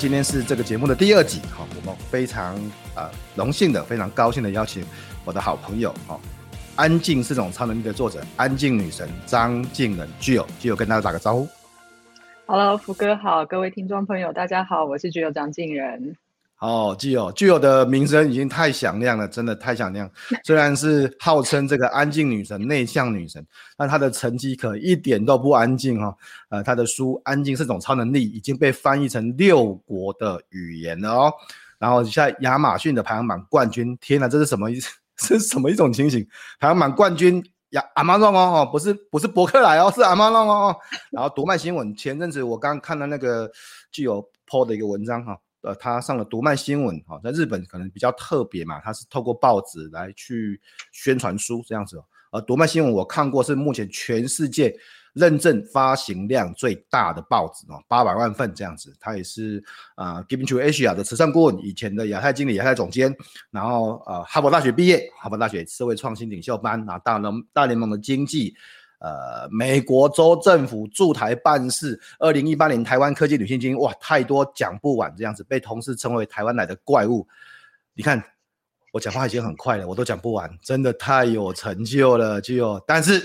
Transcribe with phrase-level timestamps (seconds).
[0.00, 2.54] 今天是这个节目的第二集，好，我们非常
[2.96, 4.82] 呃荣幸的，非常高兴的邀请
[5.26, 6.18] 我的好朋友，哈，
[6.74, 11.46] 安静是种超能力的作者，安静女神张静仁具有具有跟大家打个招呼。
[12.46, 16.16] Hello，福哥好，各位听众朋友大家好，我是具有张静仁。
[16.60, 20.10] 哦，Gio，Gio 的名声已经太响亮了，真的太响亮。
[20.44, 23.42] 虽然是号称这个安静女神、内向女神，
[23.78, 26.16] 但她的成绩可一点都不安静哈、哦。
[26.50, 31.32] 呃，她的书《安静是种超能力》已经被翻译成六国的语言了哦。
[31.78, 34.90] 然后在亚马逊的排行榜冠军，天哪，这是什么意思？
[35.16, 36.26] 这是什么一种情形？
[36.58, 40.76] 排行榜冠军亚阿玛诺哦，不是不是博客来哦，是阿玛诺哦。
[41.10, 43.50] 然后读卖新闻前阵子我刚看到那个
[43.90, 45.38] 具有 po 的一个文章哈。
[45.62, 50.60] 呃，他上了读卖新闻，哈，在日本可能比较特别嘛，他是透过报纸来去
[50.92, 52.02] 宣传书这样子。
[52.32, 54.74] 呃，读卖新闻我看过，是目前全世界
[55.14, 58.94] 认证发行量最大的报纸哦，八百万份这样子。
[59.00, 59.62] 他也是
[59.96, 63.14] 啊，，Giving to Asia 的慈善顾问，以前的亚太经理、亚太总监，
[63.50, 68.54] 然后呃，哈佛大学毕业，哈佛大学社会创新领袖班，拿大联大联盟的经济。
[69.00, 77.26] 呃，美国州政府驻台办事，二零一八年台湾科技女性精英，哇，太多讲不完，这样子被同事称为台湾来的怪物。
[77.94, 78.22] 你看
[78.92, 82.78] 我讲话已经很快了，我都讲不完，真的太有成就了，就有。
[82.86, 83.22] 但是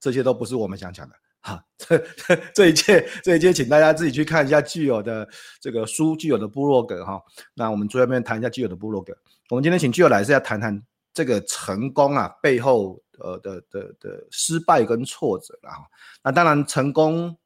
[0.00, 2.02] 这些都不是我们想讲的，哈，这
[2.54, 5.28] 这一切，这一切，请大家自己去看一下具有的
[5.60, 7.22] 这个书具有的部落格哈。
[7.52, 9.14] 那我们最后面谈一下具有的部落格。
[9.50, 10.82] 我们今天请具有来是要谈谈
[11.12, 12.98] 这个成功啊背后。
[13.20, 15.72] 呃的的的失败跟挫折啦，
[16.22, 17.36] 那当然成功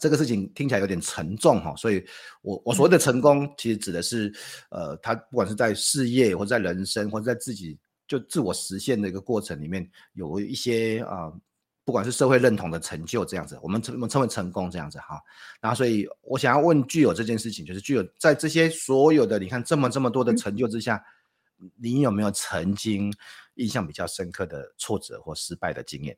[0.00, 2.04] 这个事情听起来有点沉重哈，所以
[2.42, 4.32] 我我所谓的成功其实指的是，
[4.70, 11.40] 呃，他不管是在事业或者在人生或者在自己就自我实现的一个过程里面，有一些啊、呃，
[11.84, 15.20] 不管是社会认同的成就这样子，我们称我们称为成功这样子哈。
[15.60, 21.02] 然后所以我想要问 Gio 这件事情，就是 Gio 在这些所有的你看这么这么多的成就之下，
[21.58, 23.12] 嗯、你有没有曾经？
[23.58, 26.16] 印象比较深刻的挫折或失败的经验。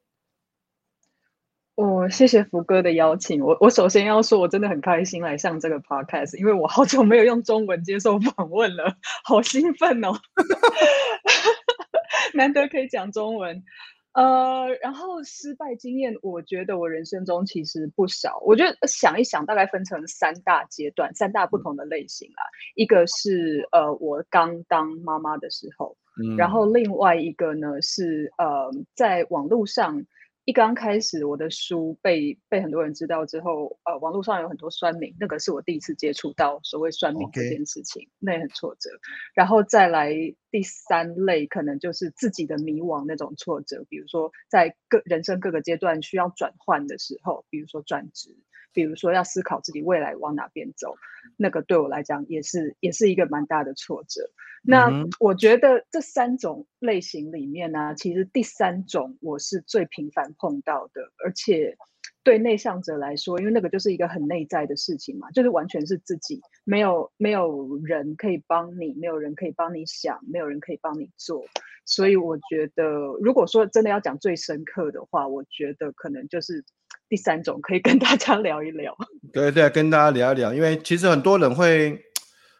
[1.76, 3.42] 我、哦、谢谢福哥的邀请。
[3.42, 10.12] 我我首先要说，我真的很开心来上这个 podcast，因为我好久没有用中文接受访问了，好兴奋哦！
[12.34, 13.64] 难得可以讲中文。
[14.12, 18.38] 呃，然后失败经验，我觉得我人生中其实不少。
[18.44, 22.42] 我觉得想一想，大概分成三大阶段，三大不同的类型啊。
[22.74, 25.96] 一个是呃，我刚当妈妈的时候。
[26.36, 30.04] 然后另外一个呢是呃，在网络上
[30.46, 38.90] 一刚开始我的书被被很多人知道之后，呃，网络上有很多酸民，那个是我第一次接触到所谓酸民这件事情.那也很挫折。
[39.34, 40.12] 然后再来
[40.50, 48.36] 第三类，可能就是自己的迷惘那种挫折，比如说在各人生各个阶段需要转换的时候，比如说转职。
[48.72, 50.94] 比如说要思考自己未来往哪边走，
[51.36, 54.30] 那个对我来讲也是也是一个蛮大的挫折。
[54.62, 61.76] 那我觉得这三种类型里面呢，其实第三种我是最频繁碰到的，而且
[62.22, 71.42] 对内向者来说，因为那个就是一个很内在的事情嘛，就是完全是自己，没有没有人可以帮你，没有人可以帮你想，没有人可以帮你做。
[71.84, 72.84] 所以我觉得，
[73.20, 76.64] 如果说真的要讲最深刻的话，我觉得可能就是。
[77.08, 78.96] 第三种可以跟大家聊一聊，
[79.32, 82.00] 对对，跟大家聊一聊，因为其实很多人会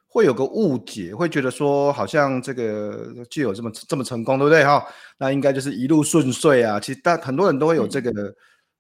[0.09, 4.85] 会有个误解，会觉得说好像这个就有这么这么成功，对不对哈？
[5.19, 6.81] 那应该就是一路顺遂啊。
[6.81, 8.11] 其实大很多人都会有这个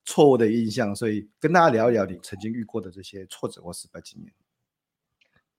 [0.05, 4.33] 错误的印象，嗯、所以跟大家聊一聊你曾经遇过的这些挫折或失败经验。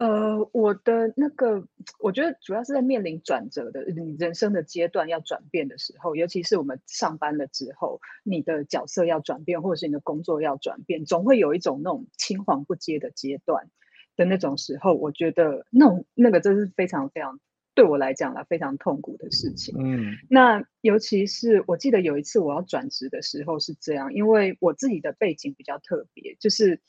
[0.01, 1.68] 呃，我的那个，
[2.00, 13.69] 我觉得主要是在面临转折的，你人生的阶段要转变的时候，尤其是我们上班了之后，你的角色要转变，或者是你的工作要转变，总会有一种那种青黄不接的阶段
[14.15, 17.39] 的那种时候，我觉得那种那个真是非常非常
[17.75, 19.75] 对我来讲啦，非常痛苦的事情。
[19.77, 26.81] 嗯，那尤其是我记得有一次我要转职的时候是这样，因为我自己的背景比较特别，就是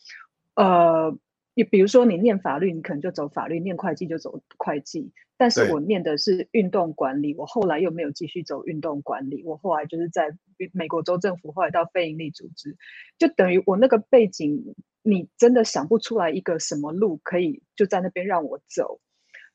[0.54, 1.14] 呃。
[1.54, 5.12] 你比如说，你念法律，你可能就走法律；念会计就走会计。
[5.36, 10.36] 但是我念的是运动管理，我后来又没有继续走运动管理，我后来就是在
[10.72, 12.76] 美国州政府，后来到非营利组织，
[13.18, 19.00] 就等于我那个背景，你真的想不出来一个什么路可以就在那边让我走。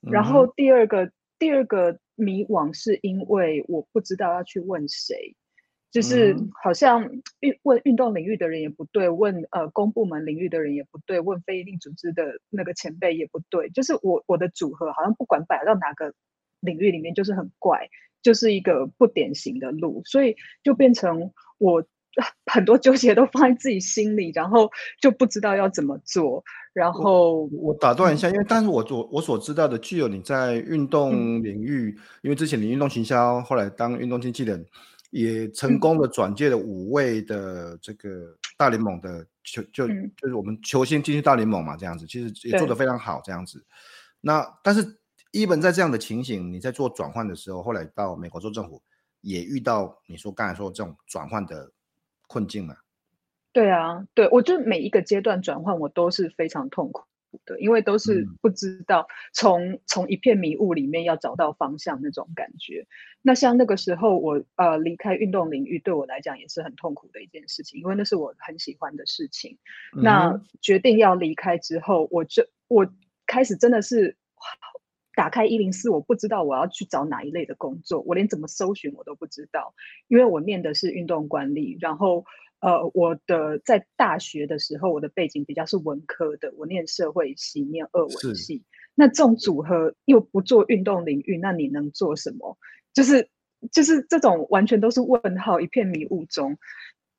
[0.01, 5.35] 然后第二个、嗯、第二个迷惘是因为我不知道要去问谁。
[5.89, 13.69] 就是好像运问运动领域的人也不对，问呃公部门领域的人也不对，问非营利组织的那个前辈也不对。
[13.69, 16.13] 就是我我的组合好像不管摆到哪个
[16.59, 17.87] 领域里面，就是很怪，
[18.21, 21.83] 就是一个不典型的路，所以就变成我
[22.45, 24.69] 很多纠结都放在自己心里，然后
[25.01, 26.43] 就不知道要怎么做。
[26.73, 34.63] 然后我，我打断一下，因为但是我所我所知道的，具有你在运动领域，嗯、因为之前你运动行销，后来当运动经纪人。
[35.09, 43.65] 也成功的转介了五位的这个大联盟的球，就就是我们球星进去大联盟嘛，这样子其实也做得非常好，这样子。
[44.19, 44.83] 那但是
[45.31, 48.81] ，Even 在这样的情形，你在做转换的时候，后来到美国州政府
[49.21, 51.71] 也遇到你说刚才说这种转换的
[52.27, 52.75] 困境嘛？
[53.53, 57.03] 对啊，对，我觉得每一个阶段转换我都是非常痛苦。
[57.45, 62.85] 对，因为都是不知道从从一片迷雾里面要找到方向那种感觉。
[63.21, 69.57] 那像那个时候我呃离开运动领域，对我来讲也是很痛苦的一件事情，因为那是我很喜欢的事情。
[69.93, 72.87] 那决定要离开之后，我就我
[73.25, 74.15] 开始真的是
[75.15, 79.73] 打开一零四，我不知道我要去找哪一类的工作，我连怎么搜寻我都不知道，
[80.07, 82.25] 因为我念的是运动管理，然后。
[82.59, 88.63] 呃，我的在大学的时候，我的背景比较是文科的，我念社会系，念二文系。
[88.95, 92.57] 那这种组合又不做运动领域，那你能做什么？
[92.93, 93.29] 就是
[93.71, 96.57] 就是这种完全都是问号，一片迷雾中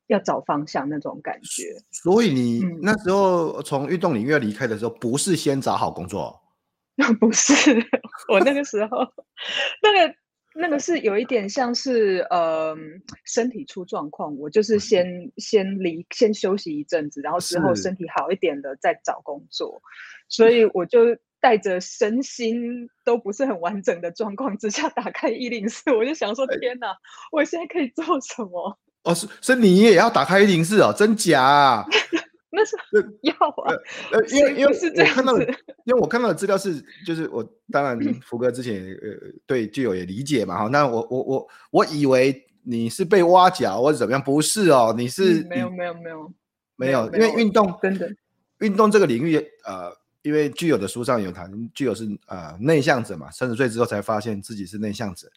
[0.07, 1.63] 要找方向那种感觉。
[1.91, 6.37] 所以你那时候从运动领域离开的时候，不是先找好工作？
[7.21, 7.55] 不是，
[8.27, 8.97] 我那个时候
[9.81, 10.13] 那个。
[10.61, 12.75] 那个是有一点像是，呃，
[13.23, 19.81] 身体出状况，我就是先先离先休息一阵子，然后之后身体好一点了再找工作，
[20.27, 26.97] 所以我就带着身心都不是很完整的状况之下打开一零四，我就想说，天哪，
[27.31, 28.77] 我现在可以做什么？
[29.03, 31.85] 哦，是，所以你也要打开一零四哦，真假啊？
[32.51, 32.75] 那是
[33.21, 33.73] 要啊，
[34.11, 35.43] 呃， 因为因为是这样的，
[35.85, 46.33] 因为我看到的资料是，就是我当然福哥之前呃对具有也理解嘛哈，那我我我我以为你是被挖角或者怎么样，不是哦，你是没有没有没有
[46.75, 48.09] 没有，因为运动真的。
[48.59, 49.97] 运动这个领域呃。
[50.21, 55.29] 因为具有的书上有谈，具有是呃内向者嘛，三十岁之后才发现自己是内向者。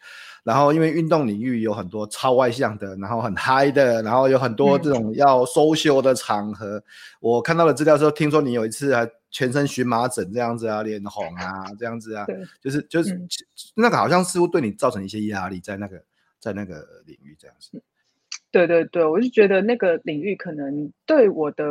[0.42, 6.78] 然后因为运动领域有很多超外向的，然后很嗨的，然后有很多这种要 social 的场合。
[6.78, 6.82] 嗯、
[7.20, 12.26] 我看到的资料说，听说你有一次还全身荨麻疹这样子啊，脸红啊这样子啊，
[12.60, 13.28] 就是就是、嗯、
[13.76, 16.02] 那个好像似乎对你造成一些压力，在那个
[16.40, 17.80] 在那个领域这样子。
[18.50, 21.64] 对对对，我就觉得那个领域可能对我的。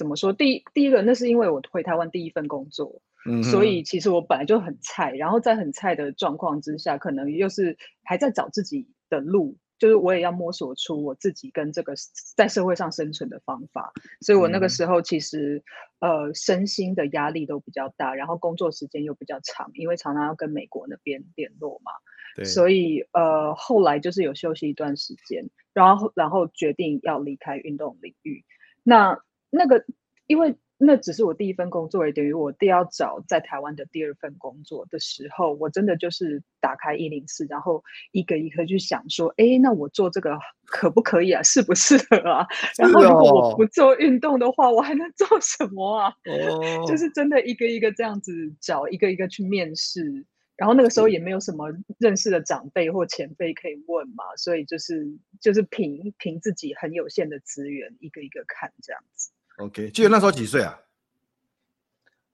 [0.00, 0.32] 怎么说？
[0.32, 11.92] 第一，第一个，那是因为我回台湾第一份工作，嗯，所以其实我本来就很菜，然后在很菜的状况之下，可能又是还在找自己的路，就是我也要摸索出我自己跟这个
[12.34, 13.92] 在社会上生存的方法，
[14.22, 15.62] 所以我那个时候其实、
[15.98, 21.92] 嗯、呃身心的压力都比较大，然后工作时间又比较长，因为常常要跟美国那边联络嘛，
[22.36, 28.46] 对，所以呃后来就是有休息一段时间，然后然后决定要离开运动领域，
[28.82, 29.20] 那。
[29.50, 29.84] 那个，
[30.26, 41.42] 因为那只是我第一份工作，也等于我第要找在台湾的第二份工作的时候，我真的就是打开一零四，然后一个一个去想说，哎，那我做这个可不可以啊？
[41.42, 42.46] 适不适合啊？
[42.78, 46.14] 然后如果我不做运动的话，我还能做什么啊？
[46.24, 50.24] 哦，就是真的一个一个这样子找，一个一个去面试。
[50.56, 55.06] 然后那个时候也没有什么认识的长辈或前辈可以问嘛，所以就是
[55.40, 59.30] 就是凭凭自己很有限的资源，一个一个看这样子。
[59.60, 60.78] OK，记得那时候几岁啊？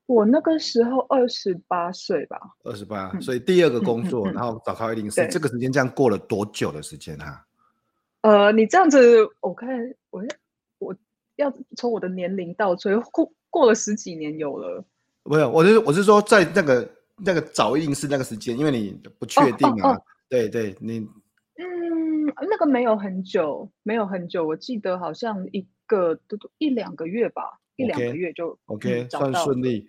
[0.07, 2.39] 我那个时候二十八岁吧。
[2.63, 7.45] 二十八，所以第二个工作，嗯、然后找到一零四，这个时间这样过了多久的时间啊？
[8.21, 9.69] 呃，你这样子，我看
[10.11, 10.25] 我
[10.79, 10.95] 我
[11.35, 14.85] 要从我的年龄倒推，过过了十几年有了。
[15.25, 19.91] 没有，我是我是说在那个那个找一零四那个时间，因为你不确定啊。
[19.91, 21.05] 哦哦哦、对对，你
[21.59, 25.67] 嗯，那个没有很久，没有很久，我记得好像一。
[25.89, 29.89] 个都都一两个月吧一两个月就 OK，嗯，算顺利。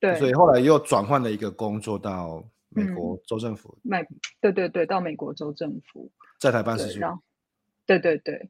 [0.00, 3.76] 对，所以后来又转换了一个工作到美国州政府。
[3.82, 4.02] 美，
[4.40, 7.00] 对对对，到美国州政府，在台办事处。
[7.84, 8.48] 对对对。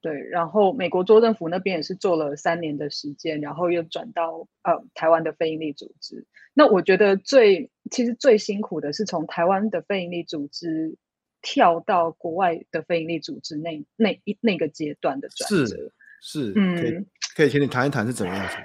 [0.00, 6.24] 对，然后美国州政府那边也是做了三年的时间，然后又转到呃台湾的非营利组织。
[6.52, 10.94] 那我觉得最其实最辛苦的是从台湾的非营利组织
[11.44, 15.66] 跳到国外的非营利组织那那一那个阶段的转折。
[15.66, 17.04] 是是，嗯，可以
[17.36, 18.56] 可以请你谈一谈是怎么样子？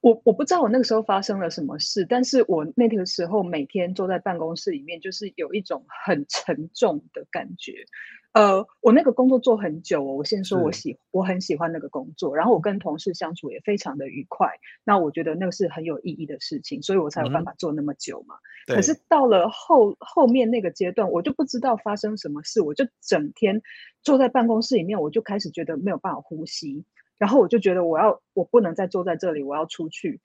[0.00, 7.84] 我我不知道我那个时候发生了什么事，但是我那个时候每天坐在办公室里面，就是有一种很沉重的感觉。
[8.32, 14.48] 呃，我那个工作做很久哦，我先说我喜我很喜欢那个工作，然后我跟同事相处也非常的愉快。
[14.84, 18.36] 那我觉得那个是很有意义的事情，所以我才有办法做那么久嘛。
[18.68, 23.60] 嗯、可是到了后后面那个阶段，我就不知道发生什么事，我就整天
[24.02, 26.86] 坐在办公室里面，我就开始觉得没有办法呼吸，
[27.18, 30.22] 然后我就觉得我要我不能再坐在这里，我要出去。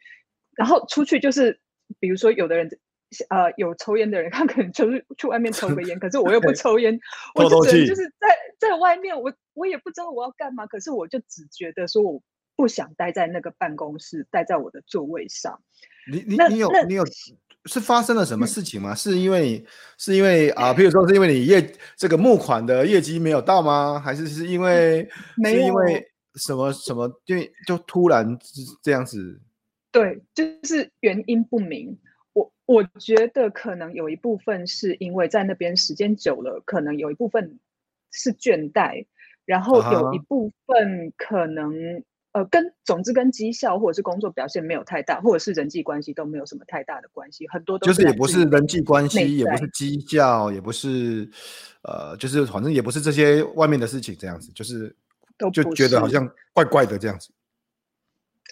[0.56, 1.60] 然后出去就是，
[2.00, 2.70] 比如说有的人。
[3.30, 7.00] 呃，有抽烟的人，他可能就是去外面抽个烟，可是我又不抽烟，
[7.36, 8.28] 我就只能就是在
[8.60, 12.22] 在外面，我我也不知道我要干嘛，可是我就只觉得说我
[12.56, 15.62] 不想待在那个办公室，待在我的座位上。
[16.12, 17.04] 你你你有你有
[17.66, 18.94] 是发生了什么事情吗？
[18.94, 19.66] 嗯、是因为
[19.98, 24.02] 是因为啊，譬如说是因为你业这个募款的业绩没有到吗？
[24.04, 27.36] 还是是因为没因为什么什么就
[27.66, 28.38] 就突然
[28.82, 29.40] 这样子？
[29.92, 31.98] 对，就是原因不明。
[32.68, 37.60] 我觉得可能有一部分是因为在那边时间久了，可能有一部分
[38.12, 39.06] 是倦怠，
[39.46, 42.04] 然后有一部分可能、uh-huh.
[42.34, 51.28] 呃跟总之跟绩效或者是工作表现没有太大，或者是人际关系都没有什么太大的关系，很多都是就是也不是人际关系，也不是绩效，也不是
[51.84, 54.94] 呃就是反正也不是这些外面的事情这样子，就是
[55.38, 57.30] 都就觉得好像怪怪的这样子。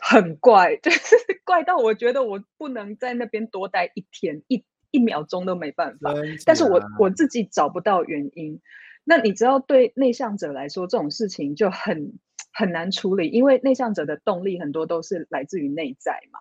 [0.01, 6.13] 很怪， 就是怪到我觉得我不能在那边多待一天，一一秒钟都没办法。
[6.45, 8.61] 但是我我自己找不到原因。
[9.03, 12.13] 那你知道，对内向者来说，这种事情就很
[12.51, 16.39] 很难处理，因为内向者的动力很多都是来自于内在嘛。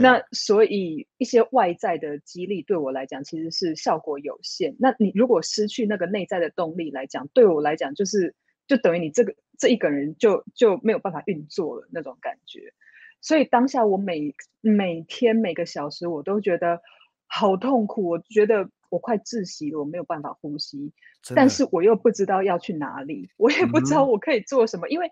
[0.00, 4.74] 那所以一些外在的激励对我来讲其实是效果有限。
[4.78, 8.34] 那你如果失去那个内在的动力来讲，对我来讲就是
[8.66, 12.72] 就等于你这个这一个人就就没有办法运作了那种感觉。
[13.26, 16.80] 所以当下我每每天每个小时我都觉得
[17.26, 20.92] 好痛苦，我觉得我快窒息了，我没有办法呼吸，
[21.34, 25.10] 但是我又不知道要去哪里，我也不知道我可以做什么，嗯、因为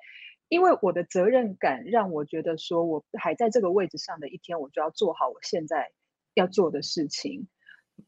[0.48, 5.90] 因为我的责任感让我觉得说我还在这个位置上的一天，我就要做好我现在
[6.34, 7.48] 要做的事情，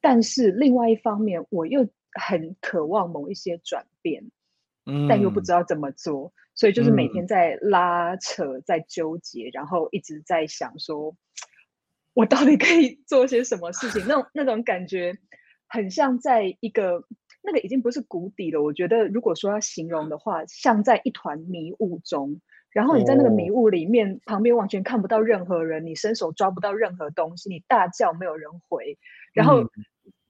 [0.00, 4.30] 但是另外一方面我又很渴望某一些转变。
[5.08, 11.16] 但又不知道怎么做，所以就是每天在拉扯，嗯、在纠结，然后一直在想说，
[12.14, 14.06] 我到底可以做些什么事情？
[14.06, 15.18] 那种那种感觉，
[15.66, 17.04] 很像在一个
[17.42, 18.62] 那个已经不是谷底了。
[18.62, 22.40] 我觉得，如果说要形容的话，像在一团迷雾中，
[22.70, 28.98] 然后你在那个迷雾里面，哦、旁边完全看不到任何人，你伸手抓不到任何东西，你大叫没有人回，
[29.34, 29.68] 然后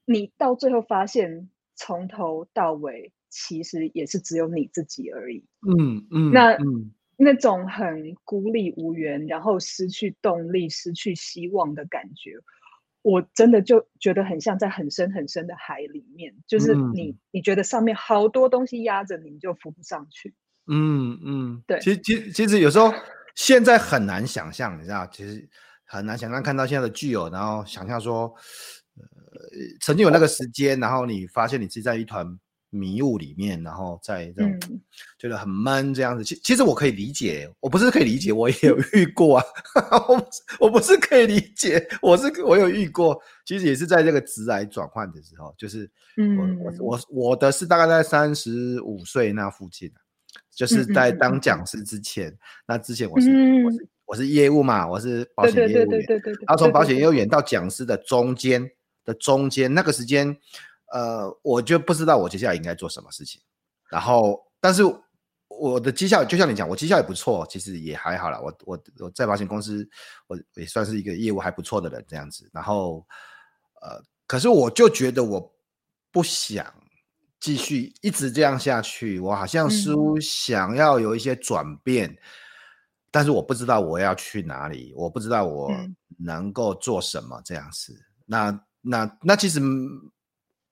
[0.07, 3.13] 你到最后发现，从头到尾。
[3.38, 5.45] 其实也是只有你自己而已。
[5.69, 12.33] 嗯嗯，那嗯那种很孤立无援，然后失去动力、失去希望的感觉，
[13.02, 20.35] 我真的就觉得很像在很深很深的海里面，就是你、嗯、你觉得上面好多东西压着你，你就浮不上去。
[20.66, 21.78] 嗯嗯，对。
[21.81, 22.90] 其实其实其实有时候
[23.35, 25.47] 现在很难想象，你知道，其实
[25.85, 28.35] 很难想象看到现在的巨友，然后想象说，
[28.97, 29.05] 呃，
[29.83, 32.26] 曾经有那个时间，然后你发现你自己在一团。
[32.76, 34.59] 迷雾里面，然后在这种
[35.18, 36.23] 觉得很闷这样子。
[36.23, 39.45] 其、嗯、其实我可以理解，我不是可以理解， 我也有遇过啊。
[40.09, 40.28] 我
[40.61, 43.21] 我不是可以理解，我是我有遇过。
[43.45, 49.90] 其实也是在这个职涯转换的时候，就是我、嗯、我我我的是大概在三十五岁那附近，
[50.54, 52.28] 就是在当讲师之前。
[52.28, 55.88] 嗯、那之前我是、嗯、我是我是业务嘛，我是保险业务员。
[55.88, 56.45] 对对对对对。
[56.47, 58.71] 然后从保险业务员到讲师的中间
[59.04, 60.37] 的中间那个时间。
[60.93, 63.40] 呃，我就不知道我接下来应该做什么事情，
[63.90, 64.83] 然后，但是
[65.49, 68.38] 我的绩效就像你讲，我绩效也不错，其实也还好啦。
[68.40, 69.88] 我我我在保险公司，
[70.26, 72.49] 我也算是一个业务还不错的人这样子。
[72.52, 73.07] 然后，
[73.83, 75.52] 呃，可是我就觉得我
[76.12, 76.73] 不想
[77.40, 82.19] 继续一直这样下去，我好像似乎想要有一些转变，嗯，
[83.11, 85.71] 但是我不知道我要去哪里，我不知道我
[86.19, 87.93] 能够做什么这样子。
[87.93, 89.61] 嗯，那那那其实。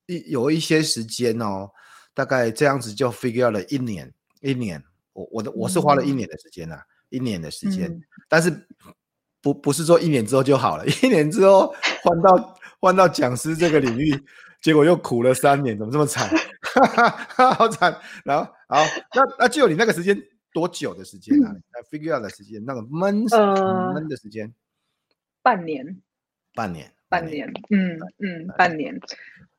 [0.07, 1.71] 一有一些时间哦，
[2.13, 4.83] 大概这样子就 figure 了一年，一年，
[5.13, 8.51] 我我的我是花了一年的时间呐、一年的时间，嗯、但是
[9.41, 14.15] 不不是说一年之后就好了，一年之后换到换到讲师这个领域，
[14.61, 16.29] 结果又苦了三年，怎么这么惨？
[17.29, 17.97] 好惨！
[18.25, 18.85] 然后好，
[19.15, 20.21] 那那就有你那个时间，
[20.53, 21.53] 多久的时间啊？
[21.53, 23.25] 来 figure out 的时间，那个闷
[23.95, 24.53] 闷的时间，
[25.41, 26.03] 半年，
[26.53, 28.99] 半年，半年，嗯嗯，半年。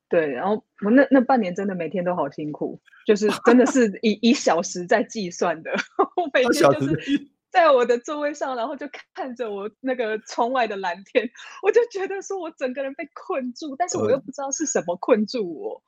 [0.07, 5.71] 对，然后我那那半年真的每天都好辛苦，就是真的是以以 小时在计算的，
[6.15, 11.29] 我每天就是在我的座位上，然后就看着我那个窗外的蓝天，
[11.63, 15.81] 我就觉得说我整个人被困住，但是我又不知道是什么困住我，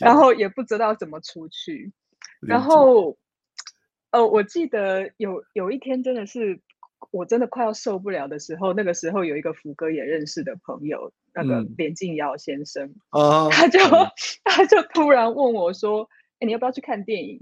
[0.00, 1.92] 然后也不知道怎么出去，
[2.40, 3.18] 然后，
[4.12, 6.60] 呃，我记得有有一天真的是。
[7.10, 14.10] 我真的快要受不了的时候，那个时候有一个福哥也认识的朋友，那个连静尧先生，嗯、 他就、嗯、
[14.44, 17.40] 他就突然问我说：“哎、欸，你要不要去看电影？”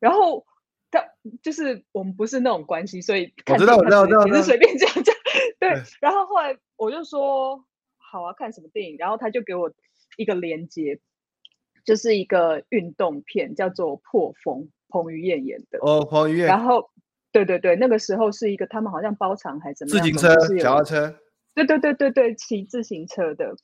[0.00, 0.44] 然后
[0.90, 1.04] 他
[1.42, 5.14] 就是我们不是那种关系，所以看我知道，我知道，我知道，只是随便这样讲。
[5.60, 5.70] 对，
[6.00, 7.64] 然后后来我就说
[7.98, 9.70] ：“好啊，看什么电影？”然后他就给我
[10.16, 10.98] 一个连接，
[11.84, 15.78] 就是一个运动片，叫做《破风》，彭于晏演的。
[15.82, 16.46] 哦，彭于晏。
[16.46, 16.90] 然后。
[17.34, 20.04] 对对对，那个时候是一个他们好像包场还是怎么样？
[20.04, 21.18] 自行车、脚踏车。
[21.52, 23.56] 对对对对对，骑自行车的。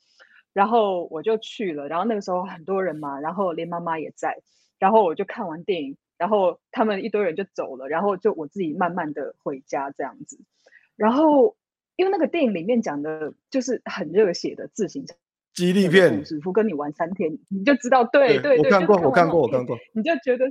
[0.51, 4.41] 然后我就去了，然后那个时候很多人嘛，然后连妈妈也在。
[4.77, 10.37] 然后我就看完电影，然后他们一堆人就走了，然后就我自己慢慢的回家这样子。
[10.97, 11.55] 然后
[11.95, 15.15] 因为那个电影里面讲的就是很热血的自行车
[15.53, 20.49] 激励片，师傅跟你玩三天，你就知道，对对对，我看过，我看过，我看过，你就觉得，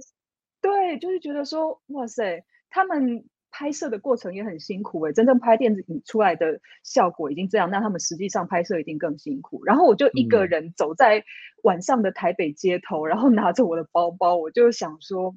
[0.62, 2.42] 对，就是觉得说，哇塞。
[2.70, 9.64] 他们拍摄的过程也很辛苦哎，真正拍电子影出来的效果已经这样，那他们实际上拍摄一定更辛苦。
[9.64, 11.24] 然后我就一个人走在
[11.64, 15.36] 晚上的台北街头，嗯、然后拿着我的包包，我就想说，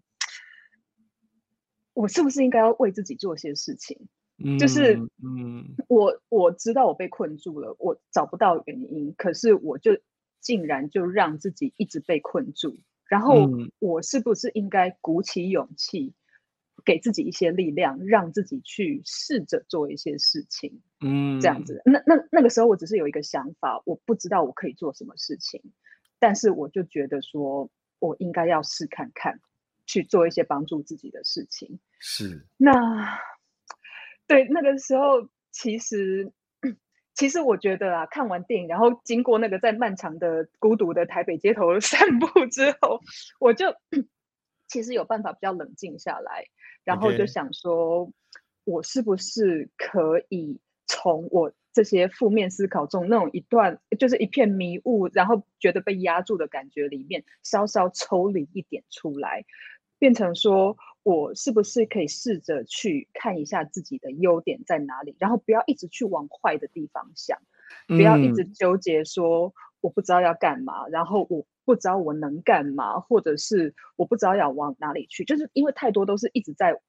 [1.93, 4.07] 我是不是应该要为自己做些事情？
[4.43, 9.91] 嗯、就是，嗯，我我知道我被困住了，我找不到原因，可是我就
[10.39, 12.75] 竟然就让自己一直被困住。
[13.07, 13.49] 然后
[13.79, 16.13] 我是不是应该鼓起勇气？
[16.85, 21.81] 给自己一些力量，让自己去试着做一些事情，嗯，这样子。
[21.85, 25.61] 那那那个时候，我只是有一个想法，我不知道我可以做什么事情，
[26.19, 29.39] 但是我就觉得说，我应该要试看看，
[29.85, 31.79] 去做一些帮助自己的事情。
[31.99, 32.45] 是。
[32.57, 33.19] 那
[34.27, 36.31] 对那个时候，其实
[37.13, 42.99] 其实我觉得啊，看完电影，然后经过那个在漫长的孤独的台北街头 散步之后，
[43.39, 43.67] 我就
[44.67, 46.45] 其实有办法比较冷静下来。
[46.83, 48.11] 然后就想说，
[48.65, 59.45] 我是不是可以从我这些负面思考中那种一段，就是一片迷雾，然后觉得被压住的感觉里面，稍稍抽离一点出来，
[59.97, 67.39] 变成说我是不是可以试着去看一下自己的优点在哪里，然后不要一直去往坏的地方想，
[67.87, 71.45] 不要一直纠结说我不知道要干嘛，然后我。
[71.65, 76.79] 不知道我能干嘛，或者是我不知道要往哪里去，就是因为太多都是一直在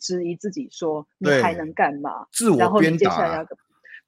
[0.00, 2.26] 质疑自己，说你还能干嘛？
[2.32, 2.56] 自我。
[2.56, 3.46] 然后你接下来要？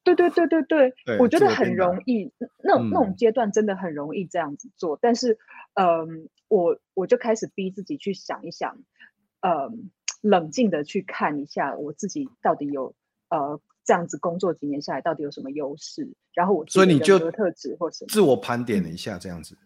[0.03, 2.31] 对对对对对，对我觉得很容易，
[2.63, 4.95] 那种那种阶段真的很容易这样子做。
[4.97, 5.39] 嗯、但是，
[5.73, 6.07] 嗯、呃，
[6.47, 8.77] 我我就开始逼自己去想一想，
[9.41, 9.71] 嗯、呃，
[10.21, 12.93] 冷静的去看一下我自己到底有
[13.29, 19.57] 呃这样子工作几年下来到底有什么优势，然后我所以你就特质或什么自我盘点了一下这样子。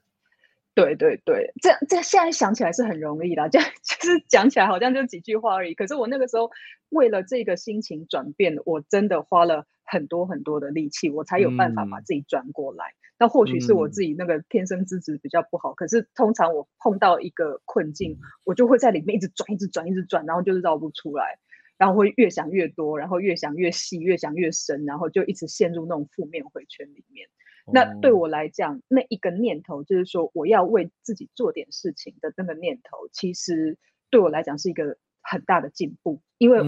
[0.83, 5.73] 对对对，这这现在想起来是很容易的，这样 就是讲起来好像就几句话而已。
[5.73, 6.49] 可是我那个时候
[6.89, 12.85] 为了这个心情转变，我真的花了很多很多的力气，我才有办法把自己转过来。
[12.85, 21.39] 嗯、那或许是我自己那个天生资质比较不好，嗯、可是通常我碰到一个困境，我就会在里面一直转，一直转，一直转，然后就是绕不出来，
[21.77, 27.27] 然后会越想越多，然后越想越细，越想越深，然后就一直陷入那种负面回圈里面。
[27.73, 33.77] 那对我来讲，那一个念头就是说，我要为自己做点事情的那个念头，其实
[34.09, 36.59] 对我来讲是一个很大的进步，因为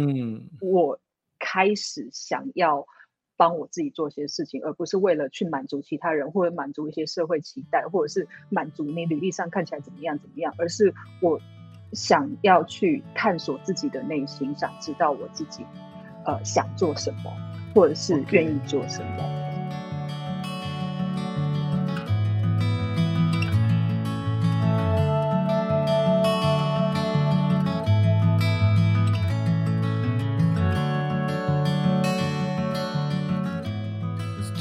[0.61, 0.99] 我
[1.39, 2.85] 开始想要
[3.35, 11.39] 帮我自己做些事情，而不是为了去满足其他人，或者满足一些社会期待，或者是满足你履历上看起来怎么样怎么样，而是我
[11.93, 15.65] 想要去探索自己的内心，想知道我自己
[16.25, 17.33] 呃想做什么，
[17.73, 19.40] 或者是愿意做什么。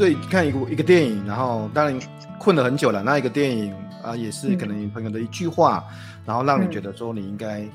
[0.01, 2.01] 对，看一个一个电影，然后当然
[2.39, 3.03] 困了很久了。
[3.03, 3.71] 那一个电影
[4.03, 7.69] 啊，也是可能你朋友的一句话，嗯、然后让你觉得说你应该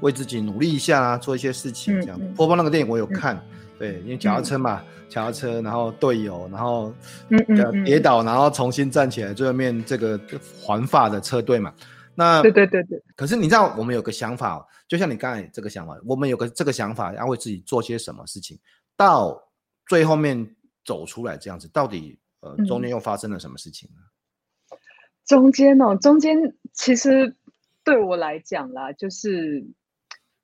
[0.00, 2.16] 为自己努力一下啊，做一些事情这样。
[2.22, 3.42] 嗯、波波那个电影我有看，嗯、
[3.80, 6.94] 对，因为脚踏车嘛，脚踏、嗯、车，然后队友，然后
[7.84, 10.20] 跌倒，然后重新站起来，最后面这个
[10.62, 11.74] 环法的车队嘛，
[12.14, 13.02] 那对对对对。
[13.16, 18.56] 可是你知道，我们有个想法，就像你刚才这个想法，我们有个这个想法，要为自己做些什么事情，
[18.96, 19.36] 到
[19.88, 20.48] 最后面
[20.84, 24.00] 走出来这样子，到底呃中间又发生了什么事情呢？
[24.70, 24.78] 嗯、
[25.24, 27.36] 中间哦，中间其实
[27.84, 29.64] 对我来讲啦，就是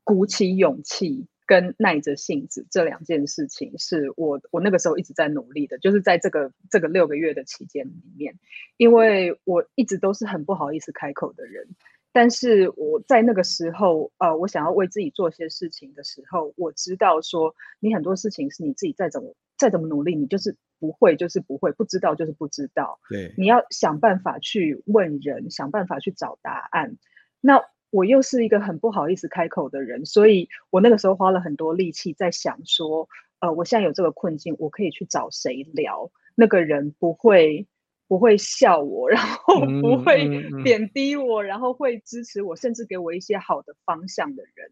[0.05, 1.27] 鼓起勇气。
[1.48, 8.38] 跟耐着性子这两件事情是我我那个时候一直在努力的，就是在这个这个六个月的期间里面，
[8.77, 11.66] 因为我一直都是很不好意思开口的人，
[12.12, 26.97] 但是我在那个时候，呃，我想要为自己做些事情的时候，我知道说你很多事情是你自己再怎么再怎么努力，你就是不会就是不会，不知道就是不知道，对，你要想办法去问人，想办法去找答案，
[27.40, 27.62] 那。
[27.90, 33.09] 我又是一个很不好意思开口的人，所以我那个时候花了很多力气在想说，
[33.40, 36.11] 呃，我现在有这个困境，我可以去找谁聊？
[36.35, 37.66] 那个人不会
[38.07, 40.29] 不会笑我，然后不会
[40.62, 44.71] 贬低我，然后会支持我，甚至给我一些好的方向的人。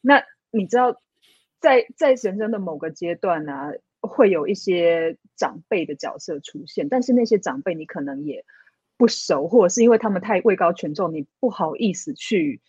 [0.00, 1.02] 那你知道，
[1.58, 3.72] 在在人生的某个阶段呢，啊，
[4.06, 8.44] 会有一些长辈的角色出现，但是那些长辈你可能也。
[8.96, 12.60] 不熟，或者是因为他们太位高权重，你不好意思去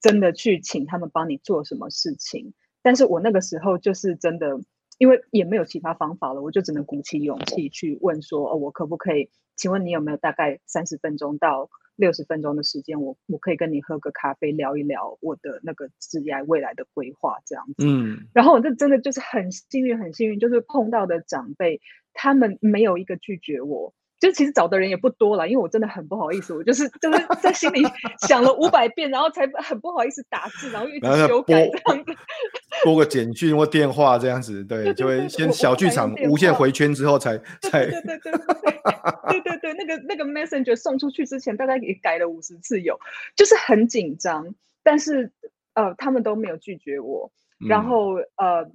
[0.00, 2.54] 真的去请他们帮你做什么事情。
[2.80, 4.58] 但是我那个时候就是真的，
[4.96, 9.28] 因为也没有其他方法了，我就只能鼓起勇气去问说：“哦，我可不可以？
[9.56, 13.00] 请问你有没有大概三十分钟到六十分钟的时间？
[13.00, 21.80] 我我可以跟你喝个咖啡，聊一聊我的那个职业未来的规划这样子。”嗯，然后我这真的就是很幸运，很幸运，就是碰到的长辈，
[22.12, 23.94] 他们没有一个拒绝我。
[24.24, 27.82] 就其实找的人也不多了，因为我真的很不好意思，我就是就是在心里
[28.26, 32.12] 想了五百遍，然后才很不好意思打字，然后一直修改这样子，
[32.82, 42.98] 拨个简讯或电话这样子，对，就会先小剧场无限回圈之后才才，对对对对对对对，那个那个 Messenger 送出去之前，大概也改了五十次有，
[43.36, 45.30] 就是很紧张，但是
[45.74, 47.30] 呃，他们都没有拒绝我，
[47.68, 48.70] 然后呃。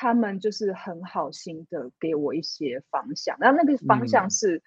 [0.00, 4.62] 他们就是很好心的给我一些方向，然后那个方向是，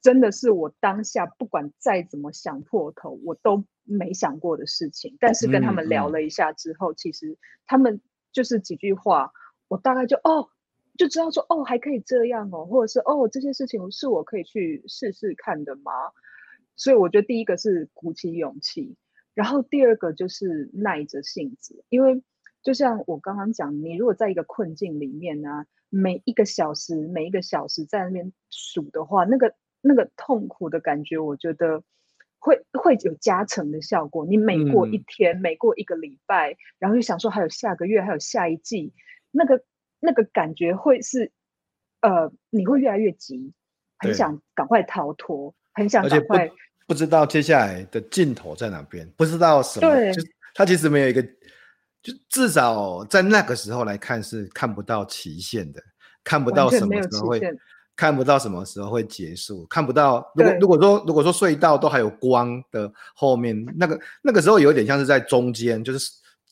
[0.00, 5.16] 真的是我当下不管再怎么想破头，我都没想过的事情。
[5.20, 8.00] 但是跟他们聊了一下之后，其实他们
[8.32, 9.30] 就是几句话，
[9.68, 10.48] 我大概就哦，
[10.98, 15.92] 就知道说哦，还可以这样哦，或者是哦，这些事情是我可以去试试看的吗？
[16.74, 18.96] 所以我觉得第一个是鼓起勇气，
[19.32, 22.20] 然后第二个就是耐着性子，因为。
[22.62, 31.82] 就像我刚刚讲，你如果在一个困境里面呢、啊，每一个小时每一个小时在那边数的话，那个那个痛苦的感觉，我觉得
[32.38, 34.24] 会会有加成的效果。
[34.24, 38.92] 你每过一天，嗯、每过一个礼拜，然后就想说还有下个月，还有下一季，
[39.32, 39.64] 那个
[39.98, 41.32] 那个感觉会是，
[42.00, 43.52] 呃，你会越来越急，
[43.98, 46.54] 很想赶快逃脱，很想赶快不，
[46.88, 50.22] 不知道接下来的尽头在哪边，不知道什么，对就
[50.54, 51.26] 他其实没有一个。
[52.02, 55.80] 就至少在那个时候来看是看不到期限的，
[56.24, 57.40] 看不到什么时候会，
[57.94, 60.32] 看不到什么时候会结束，看不到。
[60.34, 66.10] 如果如果说如果说隧道都还有光的后面，那个那个时候有点像是在中间，就是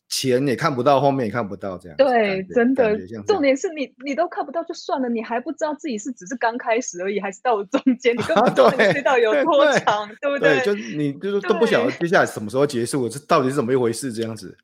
[0.08, 1.96] 前也看不到，后面也看不到这样。
[1.96, 2.96] 对，真的。
[3.26, 10.60] 重点是你你都看不到就算了，你还不知道自己是只是刚开始而已，还是到了中 间，你根本不知道隧道有多长，对不对？
[10.60, 14.56] 对，就你就是都不晓得接下来什么时候结束，这到底是怎么一回事这样子。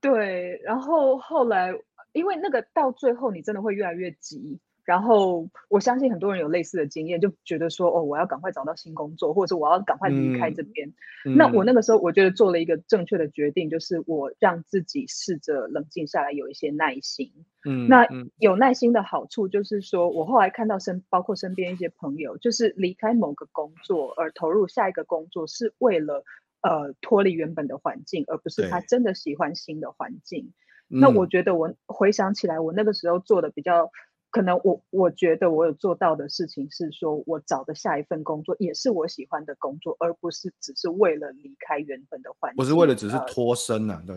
[0.00, 1.74] 对，然后后来，
[2.12, 4.60] 因为那个到最后，你真的会越来越急。
[4.84, 10.88] 然后我相信很多人有类似的经验，就觉得说，哦，我要赶快找到新工作，或者是我要赶快离开这边。
[11.26, 17.30] 嗯、那我那个时候，我觉得做了一个正确的决定，就是我让自己试着冷静下来，有一些耐心。
[17.68, 18.06] 嗯，那
[18.38, 26.24] 有耐心的好处就是说，我后来看到身，包括身边一些朋友，就是离开某个工作而投入下一个工作，是为了。
[26.60, 30.52] 呃，脱离原本的环境，而不是他真的喜欢新的环境。
[30.88, 33.90] 那我觉得，我回想起来，我那个时候做的比较
[34.30, 44.16] 可能我，我我觉得我有做到的事情是说，我找的下一份工作也是我喜欢的工作，而不是只是为了离开原本的环境，不是为了只是脱身啊，对，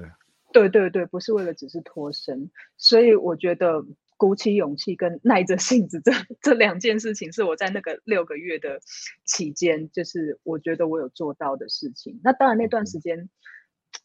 [0.53, 2.49] 对对对，不是为了只是脱身。
[2.77, 3.85] 所以我觉得。
[4.21, 6.11] 鼓起勇气跟耐着性子，这
[6.43, 8.79] 这两件事情是我在那个六个月的
[9.25, 12.19] 期间，就是我觉得我有做到的事情。
[12.23, 13.31] 那当然那段时间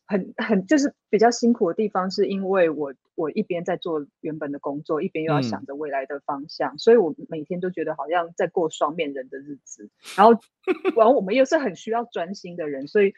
[0.06, 9.90] 很很就是比较辛苦的地方，是因为我我一边在做原本的工作，一边又要想着未来的方向，嗯、所以我每天都觉得好像在过双面人的日子。
[10.16, 10.40] 然后，
[10.96, 13.12] 然后我们又是很需要专心的人，所以。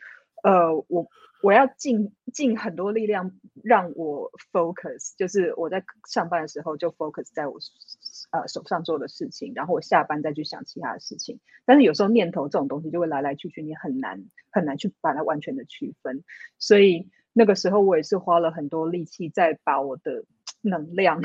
[0.44, 1.08] 呃，我
[1.42, 7.59] 我要尽尽很多力量让我 focus，就是我在上班的时候就 focus 在我
[8.31, 11.38] 呃手上做的事情，然后我下班再去想其他的事情。
[11.64, 16.24] 但是有时候念头这种东西就会来来去去，你很难很难去把它完全的区分。
[16.59, 20.24] 所以那个时候我也是花了很多力气在把我的
[20.62, 21.22] 能量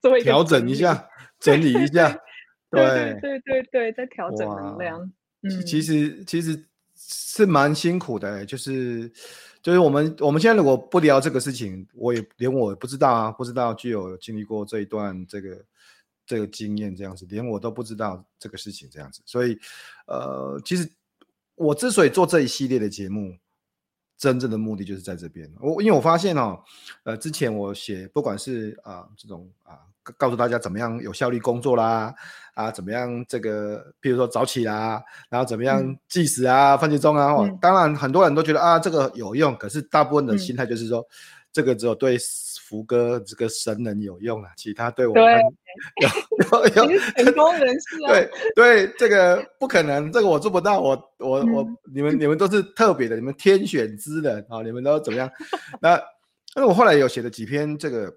[0.00, 1.08] 做调整一下，
[1.40, 2.20] 整理一下。
[2.70, 5.12] 对对对对对，在调整能量。
[5.42, 9.10] 嗯，其实其实是蛮辛苦的，就是
[9.62, 15.64] 就是我们我们现在如果不聊这个事情，我也连我也不知道啊，不知道具有经历过这一段这个
[16.26, 19.58] 这个经验这样子，连我都不知道这个事情这样子，所以
[20.06, 20.90] 呃，其实
[21.54, 23.36] 我之所以做这一系列的节目。
[24.16, 25.52] 真正的目的就是在这边。
[25.60, 26.62] 我因为我发现哦，
[27.02, 29.80] 呃，之前我写不管是啊、这种啊，
[30.16, 32.14] 告诉大家怎么样有效率工作啦，
[32.54, 41.06] 啊怎么样这个，譬如说早起啦，然后怎么样计时啊、番茄钟啊、嗯，当然很多人都觉得啊这个有用，可是大部分的心态就是说，嗯、
[41.52, 42.18] 这个只有对。
[42.66, 45.22] 福哥这个神人有用啊，其他对我们
[46.00, 46.08] 有
[46.56, 55.30] 有有 成功人士啊，对对，这个不可能，这个我做不到，我我、嗯、我你们你们都是特别的，你们天选之人啊，你们都怎么样？
[55.78, 56.00] 那
[56.56, 58.10] 那我后来有写了几篇这个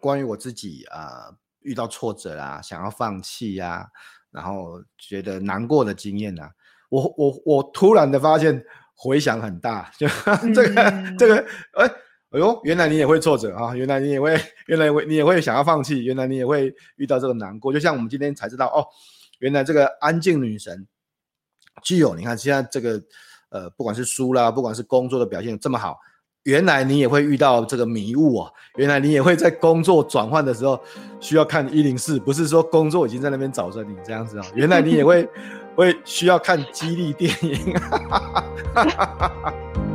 [0.00, 3.86] 关于我自己啊、呃、遇到挫折啊，想要放弃呀、啊，
[4.30, 6.50] 然后觉得难过的经验啊，
[6.88, 10.06] 我我我突然的发现回响很大，就
[10.54, 11.36] 这个、嗯、这个
[11.72, 11.90] 哎。
[12.30, 13.74] 哎呦，原来你也会挫折啊！
[13.74, 17.72] 原来你也会，原来你也会想要放弃，原来你也会遇到这个难过。
[17.72, 18.84] 就像我们今天才知道哦，
[19.38, 20.86] 原来这个安静女神
[21.84, 23.00] 具有，你看现在这个
[23.50, 25.98] 呃，不管是书啦，不管是工作的表现这么好，
[26.46, 28.50] 原来你也会遇到这个迷雾啊！
[28.76, 30.80] 原来你也会在工作转换的时候
[31.18, 34.46] 需要看一零四，不是说工作已经在那边找着你这样子啊！
[34.54, 35.28] 原来你也会
[35.74, 37.74] 会需要看激励电影。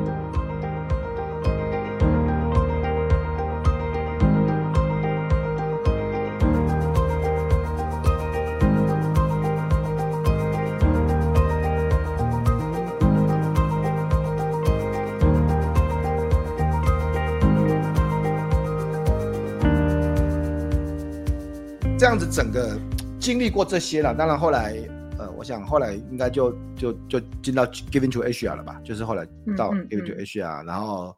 [22.02, 22.82] 这样子整个
[23.20, 24.76] 经历过这些了，当然后来，
[25.20, 29.24] 呃，我想后来应该就就就进到 Giving to Asia 了吧，就是后来
[29.56, 31.16] 到 Giving to Asia，、嗯嗯嗯、然后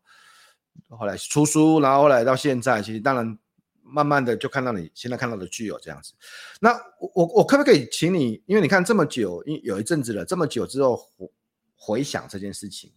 [0.90, 3.40] 后来出书，然后后来到现在，其实当然
[3.82, 6.12] 慢慢的就看到你现在看到的具有这样子。
[6.60, 11.32] 那我我我可不可以请你，因为你看这么久，因有一阵子了，这么久之后回
[11.78, 12.92] 回想这件事情，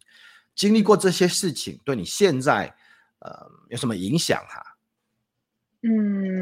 [0.56, 2.66] 经历过这些事情，对你现在
[3.20, 4.66] 呃有什么影响哈、啊？
[5.82, 6.35] 嗯。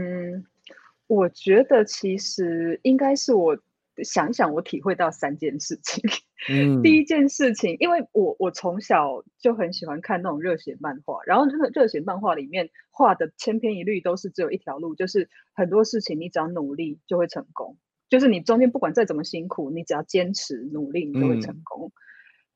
[1.07, 3.59] 我觉得其实应该是我
[4.03, 6.03] 想想，我体会到三件事情。
[6.51, 17.79] 嗯，第一件事情，因为我我从小就很喜欢看那种热血漫画，然后那个热血漫画里面画的千篇一律都是只有一条路，就是很多事情你只要努力就会成功，
[18.11, 21.89] 就是你中间不管再怎么辛苦，你只要坚持努力，你就会成功。
[21.89, 21.93] 嗯，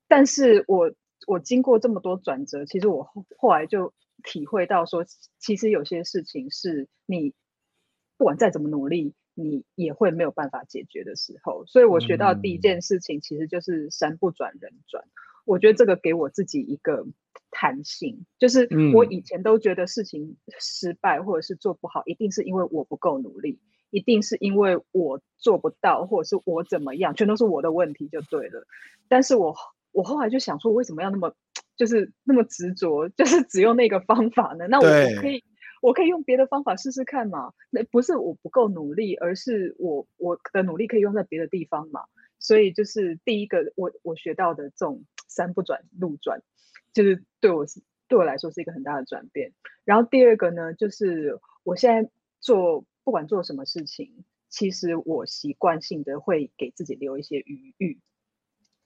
[0.06, 0.92] 但是我
[1.26, 5.04] 我经过这么多转折，其实我后后来就体会到说，
[5.38, 7.32] 其实有些事情是你。
[8.18, 11.64] 不管再怎么努力，你也会没有办法解决的时候。
[11.66, 15.02] 所以我学到第一件事情，其实就是山不转人转。
[15.04, 15.14] 嗯。
[15.46, 17.06] 我觉得这个给我自己一个
[17.50, 28.66] 弹性，就是我以前都觉得事情失败或者是做不好，一定是因为我不够努力，一定是因为我做不到，或者是我怎么样，全都是我的问题就对了。
[29.08, 29.56] 但是我
[29.92, 31.34] 我后来就想说，为什么要那么
[31.78, 34.66] 就是那么执着，就是只用那个方法呢？
[34.68, 35.42] 那我可以。
[35.80, 37.52] 我可以用别的方法试试看嘛？
[37.70, 42.04] 那不是我不够努力，而是我我的努力可以用在别的地方嘛。
[42.38, 46.42] 所以就是第一个，我我学到的这种山不转路转，
[46.92, 49.52] 就是对我是对我来说是一个很大的转变。
[49.84, 52.10] 然后第二个呢，就是我现在
[52.40, 57.98] 做不管做什么事情，其实我习惯性的会给自己留一些余裕，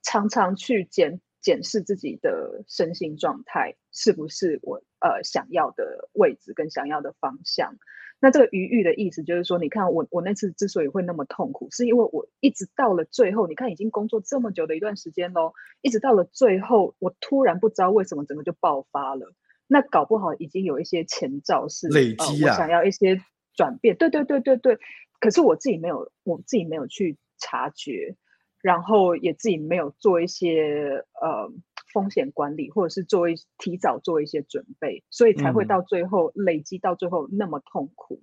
[0.02, 4.82] 常常去检检视自己的身心状态是不是我。
[5.04, 7.74] 呃，想要的位置跟想要的方向，
[8.20, 19.34] 那这个余裕的意思就是说，你看我我那次之所以会那么痛苦，是因为我一直到了最后，你看已经工作这么久的一段时间喽，一直到了最后，我突然不知道为什么整个就爆发了。
[19.66, 23.20] 那搞不好已经有一些前兆是累积啊，呃，我想要一些
[23.56, 23.96] 转变。
[23.96, 24.78] 对对对对对，
[25.18, 28.14] 可是我自己没有，我自己没有去察觉，
[28.62, 31.52] 然后也自己没有做一些呃。
[31.92, 38.22] 风险管理，或者是做一提早做一些准备，所以才会到最后累积到最后那么痛苦。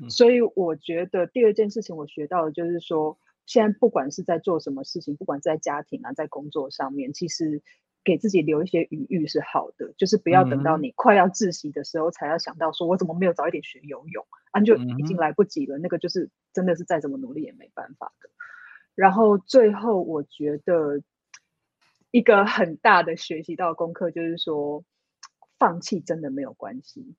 [0.00, 0.08] 嗯。
[0.08, 7.60] 所以我觉得第二件事情我学到的就是说，现在不管是在做什么事情，不管在家庭啊，在工作上面，其实
[8.04, 15.76] 给自己留一些余裕是好的，就是不要等到你快要窒息的时候才要想到说，我怎么没有早一点学游泳啊，就已经来不及了。
[15.78, 18.30] 那个就是真的是再怎么努力也没办法的。
[18.98, 21.00] 然后最后，我觉得
[22.10, 24.82] 一个很大的学习到功课就是说，
[25.56, 27.14] 放弃真的没有关系。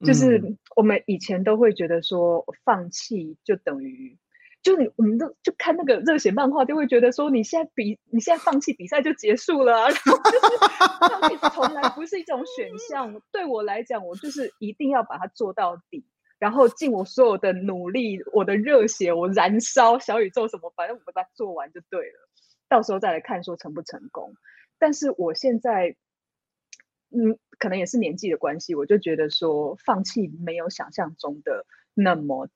[0.00, 4.16] 就是我们以前都会觉得说，放弃就等于。
[4.62, 10.48] 就你，我们都就看那个热血漫画，就会觉得说，你现在比你现在放弃比赛就结束了啊，然后就是
[11.10, 13.20] 放弃从来不是一种选项。
[13.30, 16.06] 对我来讲，我就是一定要把它做到底，
[16.44, 22.28] 然后尽我所有的努力，我的热血，我燃烧小宇宙什么，反正我把它做完就对了。
[22.68, 24.34] 到时候再来看说成不成功。
[24.78, 25.96] 但是我现在，
[27.08, 32.46] 嗯，可能也是年纪的关系，我就觉得说，放弃没有想象中的那么。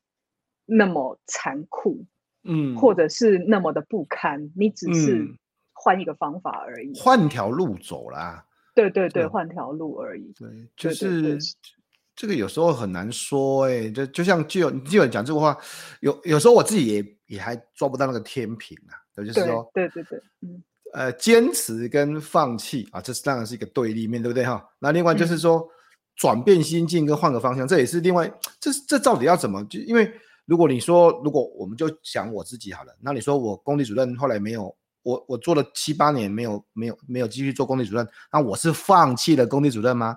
[0.70, 2.04] 那么残酷，
[2.44, 5.26] 嗯，或者是那么的不堪，你只是
[5.72, 8.44] 换一个方法而已，换条路走啦。
[8.74, 10.30] 对对对，换条路而已。
[10.34, 11.38] 对，就是
[12.18, 15.56] 这个有时候很难说，哎，就就像基友基友讲这个话，
[16.00, 20.60] 有有时候我自己也也还抓不到那个天平啊，就是说，对对对，嗯，
[20.94, 24.60] 呃，坚持跟放弃啊，这是当然是一个对立面，对不对哈？
[24.80, 25.64] 那另外就是说，
[26.16, 28.28] 转变心境跟换个方向，这也是另外，
[28.58, 29.64] 这这到底要怎么？
[29.66, 30.12] 就因为。
[30.48, 40.16] 如果你说，如果我们就想我自己好了，那你说我工地主任后来没有，我我做了七八年没有没有没有继续做工地主任，那我是放弃了工地主任吗？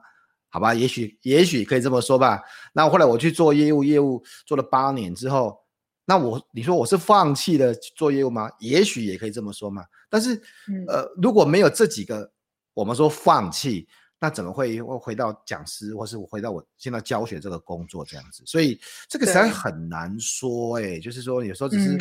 [0.51, 2.41] 好吧，也许也许可以这么说吧。
[2.73, 5.57] 那后来我去做业务，业务做了八年之后，
[6.05, 8.51] 那我你说我是放弃了做业务吗？
[8.59, 9.83] 也许也可以这么说嘛。
[10.09, 10.39] 但是，
[10.87, 12.31] 呃，如果没有这几个，
[12.73, 13.87] 我们说放弃。
[14.23, 18.43] 那怎么会会回到讲师，或是我回到我现在教学这个工作这样子？
[18.45, 21.97] 所以这个实在很难说哎、欸，就是说有时候只是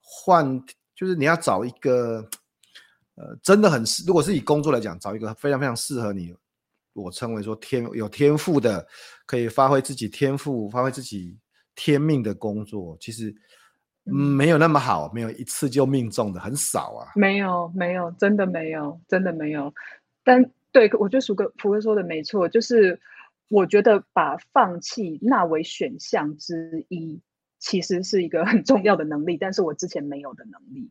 [0.00, 2.24] 换，嗯、就是你要找一个，
[3.16, 6.32] 呃，真的很适，如果是以工作来讲，找一个非常非常适合你，
[6.96, 8.84] 我称为说天有天赋的，
[9.24, 11.36] 可以发挥自己天赋、发挥自己
[11.74, 13.32] 天命的工作，其实
[14.02, 17.12] 没有那么好，没有一次就命中的很少啊。
[17.14, 19.72] 没有，没有，真的没有，真的没有，
[20.24, 20.50] 但。
[20.72, 23.00] 对，我觉得福哥福哥说的没错，就是
[23.48, 27.18] 我觉得把放弃纳为选项之一，
[27.58, 30.90] 其实是一个很重要的能力，但是我之前没有的能力。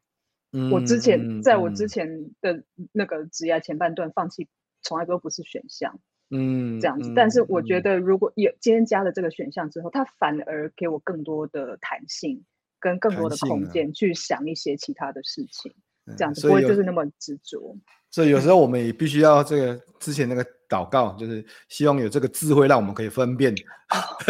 [0.54, 2.64] 嗯，我之前在我之前的
[2.94, 4.48] 那个职业前半段，放弃
[4.86, 6.00] 从来都不是选项。
[6.30, 7.14] 嗯，这样子。
[7.16, 12.44] 但是我觉得如果有今天加了这个选项之后，它反而给我更多的弹性
[12.80, 15.72] 跟更多的空间去想一些其他的事情，
[16.18, 17.78] 这样子不会就是那么执着。
[18.10, 23.54] 所以有时候我们也必须要这个之前那个祷告，就是希望有这个智慧，让我们可以分辨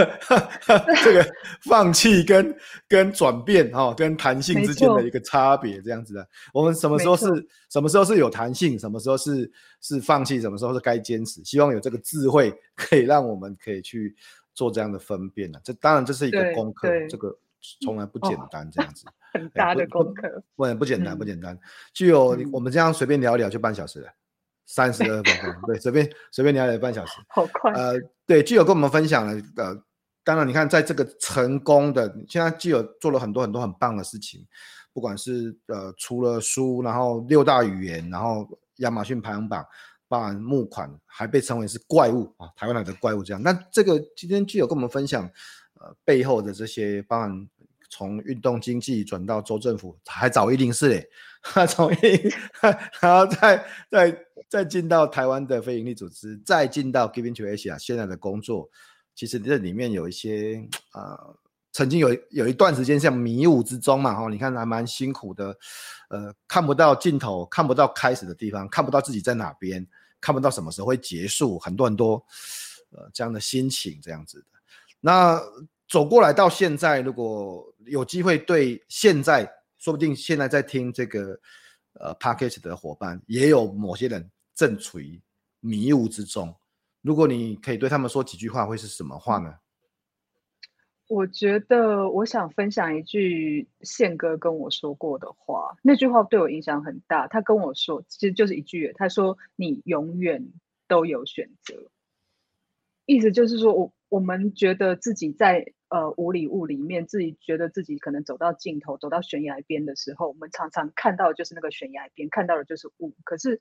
[1.03, 1.25] 这个
[1.61, 2.55] 放弃跟
[2.87, 6.27] 跟转变哈，跟弹性之间的一个差别，这样子的。
[6.53, 7.25] 我们什么时候是
[7.69, 11.43] 什么时候是有弹性，什么时候是是放弃，什么时候是该坚持。
[11.43, 14.15] 希望有这个智慧，可以让我们可以去
[14.53, 15.59] 做这样的分辨呢。
[15.63, 17.37] 这当然这是一个功课，这个。
[17.81, 21.57] 从来不简单，这样子，很大的功课，不不简单，不简单。
[21.95, 24.07] 具有我们这样随便聊一聊就半小时了，
[24.65, 27.71] 三十二分钟，对，随便随便聊了半小时，好快。
[27.73, 27.93] 呃，
[28.25, 29.75] 对，具有跟我们分享了，呃，
[30.23, 34.45] 当然你看，在这个成功的，现在具有做了很多很多很棒的事情，
[34.91, 38.47] 不管是呃出了书，然后六大语言，然后
[38.77, 39.65] 亚马逊排行榜，
[40.07, 43.41] 包含募款，还被称为是怪物啊，台湾来的怪物这样。
[43.41, 45.23] 那这个今天具有跟我们分享，
[45.79, 47.47] 呃，背后的这些包含。
[47.95, 51.09] 从运动经济转到州政府，还早一零四嘞，
[51.69, 51.97] 从一，
[52.99, 58.69] 然后再再再进到台湾的非营利组织，再进到 Giving to Asia 现在的工作，
[59.15, 61.37] 其实这里面有一些啊、呃，
[61.71, 65.57] 曾经有有一段时间像迷雾之中嘛，哈，你看还蛮辛苦的，
[66.09, 69.87] 呃，看不到尽头，看不到开始的地方，看不到自己在哪边，
[70.19, 72.21] 看不到什么时候会结束，很多很多
[72.91, 74.47] 呃这样的心情这样子的，
[74.99, 75.41] 那。
[75.87, 81.39] 走过来到现在，如果有机会对现在，说不定现在在听这个
[81.99, 85.21] 呃 Podcast 的伙伴，也有某些人正处于
[85.59, 86.55] 迷雾之中。
[87.01, 89.53] 如果你可以对他们说几句话，会是什么话呢？
[91.07, 97.27] 我觉得我想分享一句宪哥跟我说过的话，那句话对我影响很大。
[97.27, 100.43] 他跟我说，其实就是一句，他说：“你永远
[100.87, 101.75] 都有选择。”
[103.05, 103.91] 意思就是说我。
[104.07, 113.13] 我们觉得自己在呃无里雾里面，自己觉得自己可能走到尽头，走到悬崖边的时候，我们常常看到的就是那个悬崖边，看到的就是雾。
[113.25, 113.59] 可是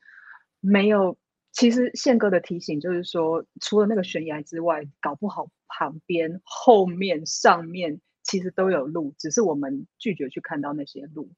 [0.60, 1.16] 没有，
[1.50, 11.30] 其实宪哥的提醒就是说，除了那个悬崖之外，搞不好旁边、后面、上面其实都有路，只是我们拒绝去看到那些路。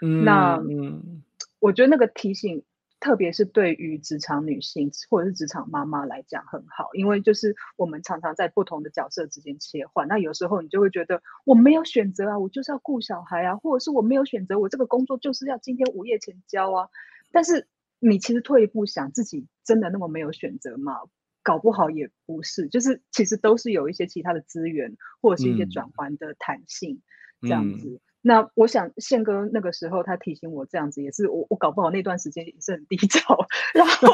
[0.00, 1.22] 嗯，那嗯，
[1.60, 2.64] 我觉得那个提醒。
[3.04, 10.08] 特别是对于职场女性或者是职场妈妈来讲很好，因为就是我们常常在不同的角色之间切换。
[10.08, 16.88] 那有时候你就会觉得我没有选择啊，我就是要顾小孩啊，或者是我没有选择，我这个工作就是要今天午夜前交啊。
[17.30, 20.94] 但是你其实退一步想，自己真的那么没有选择吗？
[21.42, 27.02] 搞不好也不是，就是其实都是有一些其他的资源或者是一些转换的弹性
[27.42, 28.00] 这样子。
[28.26, 33.36] 那我想宪哥那个时候他提醒我这样子，也是我我搞不好那段时间也是很低潮，
[33.74, 34.08] 然后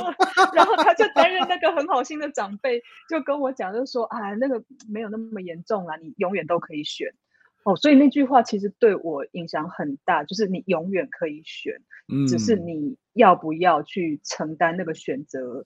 [0.53, 7.07] 然后他就担任那个很好心的长辈，就跟我讲，就说啊那个没有那么严重啊，你永远都可以选
[7.63, 7.77] 哦。
[7.77, 11.81] 所以那句话其实对我影响很大，就是你永远可以选，
[12.13, 15.65] 嗯，只是你要不要去承担那个选择，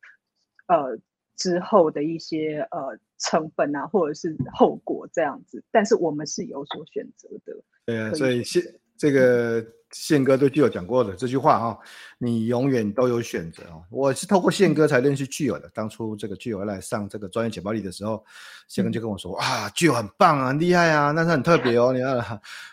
[0.67, 0.99] 呃
[1.37, 5.63] 之后的一些呃成本啊，或者是后果这样子。
[5.71, 7.63] 但是我们是有所选择的。
[7.87, 8.63] 对啊，所以宪
[8.97, 11.79] 这个宪哥对巨友讲过的这句话哈、哦，
[12.19, 13.83] 你永远都有选择哦。
[13.91, 15.71] 我是透过宪哥才认识巨友的。
[15.73, 18.25] 当初这个巨友来上这个专业简报力的时候，
[18.67, 22.17] 宪哥就跟我说、嗯、啊，巨友很棒啊，很厉害啊，但是很特别哦，你看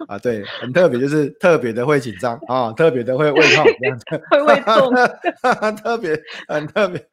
[0.07, 4.93] 啊，对，很特别，就是特别的会紧张啊，特别的会胃痛这样子， 会胃痛，
[5.77, 7.03] 特别很特别。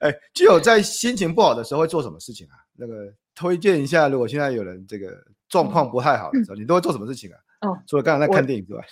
[0.00, 2.56] 哎，巨友在心情不好的时候会做什么事情啊？
[2.76, 5.16] 那个推荐一下，如果现在有人这个。
[5.46, 7.38] 状况不太好的时候，嗯、你都会做什么事情啊？
[7.64, 8.84] 哦，除了刚才在看电影之外，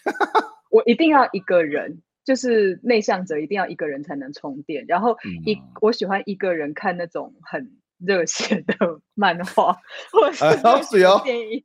[0.70, 4.84] 我， 我一定要一个人，就是内向者一定要一个人才能充电。
[4.88, 8.74] 然后一、嗯、我喜欢一个人看那种很热血的
[9.14, 9.76] 漫画，
[10.10, 11.64] 或者是电影，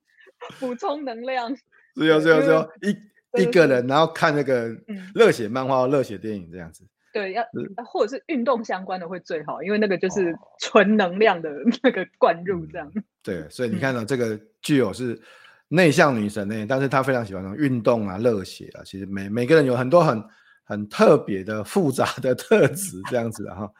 [0.60, 1.56] 补、哎、充能量。
[1.96, 4.70] 是有是有是有， 一一个人然后看那个
[5.16, 6.84] 热血漫画、热血电影这样子。
[7.14, 7.44] 对，要
[7.84, 11.50] 或者是运动相关的会最好，因为那个就是纯能量的
[11.82, 12.92] 那个灌入这样。
[13.24, 15.20] 对，所以你看到这个具有是
[15.68, 18.84] 内向女神呢，但是她非常喜欢运动啊、热血啊。
[18.86, 20.24] 其实每每个人有很多很
[20.64, 23.72] 很特别的复杂的特质这样子哈。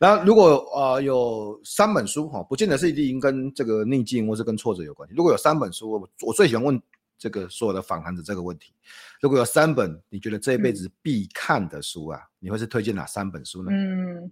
[0.00, 5.14] 然后如果呃有三本书哈，不见得是一定跟这个逆境或是跟挫折有关系。
[5.14, 6.82] 如果有三本书，我我最喜欢问。
[7.16, 8.74] 这个所有的访谈者这个问题，
[9.20, 13.70] 如果有三本你觉得这一辈子必看的书啊，嗯、你会是推荐哪三本书呢？
[13.72, 14.30] 嗯，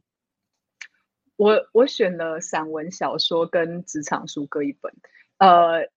[1.37, 4.93] 我我选了散文、小说跟职场书各一本。
[5.39, 5.89] 呃，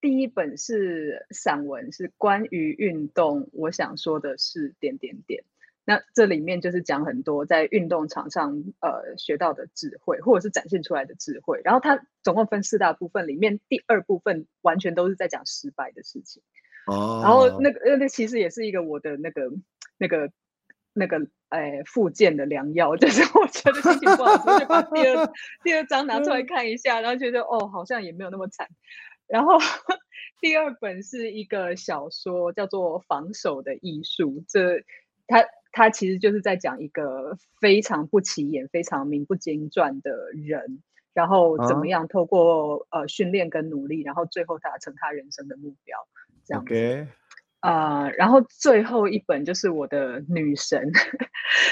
[0.00, 3.48] 第一本是散文，是关于运动。
[3.52, 5.44] 我想说的是点点点。
[5.84, 11.62] 那这里面就是讲很多在运动场上呃学到的智慧，或者是展现出来的智慧。
[11.64, 16.42] 然后它总共分四大部分，里面第二部分完全都是在讲失败的事情。
[16.86, 17.20] 哦。
[17.24, 19.50] 然后那个那其实也是一个我的那个
[19.96, 20.30] 那个
[20.92, 25.32] 那个哎复健的良药， 就是我觉得心情不好我就把第二
[25.64, 28.68] 第二章拿出来看一下，然后觉得哦好像也没有那么惨。
[29.28, 29.58] 然后
[30.40, 34.84] 第二本是一个小说，叫做《防守的艺术》，这
[35.26, 35.44] 它。
[35.70, 45.98] 他其实就是在讲一个非常不起眼、非常名不经传的人，然后怎么样透过、啊、呃训练跟努力，然后最后达成他人生的目标，
[46.46, 47.06] 这样子。
[47.60, 50.90] 呃，然后最后一本就是我的女神